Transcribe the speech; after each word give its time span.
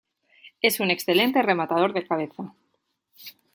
Es 0.63 0.79
un 0.79 0.89
excelente 0.89 1.43
rematador 1.43 1.93
de 1.93 2.07
cabeza. 2.07 2.55